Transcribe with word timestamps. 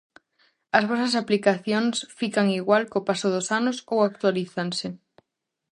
As 0.77 0.83
vosas 0.89 1.13
aplicacións 1.21 1.95
fican 2.19 2.47
igual 2.59 2.83
co 2.91 3.05
paso 3.07 3.27
dos 3.35 3.47
anos 3.59 3.77
ou 3.93 3.99
actualízanse? 4.01 4.87